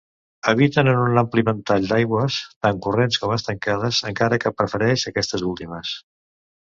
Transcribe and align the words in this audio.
Habiten 0.51 0.87
en 0.93 1.01
un 1.01 1.19
ampli 1.21 1.43
ventall 1.49 1.85
d'aigües, 1.91 2.37
tant 2.67 2.81
corrents 2.87 3.21
com 3.25 3.35
estancades, 3.37 4.01
encara 4.13 4.41
que 4.45 4.57
prefereix 4.63 5.05
aquestes 5.13 5.45
últimes. 5.51 5.95